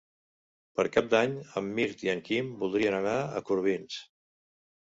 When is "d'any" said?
1.11-1.35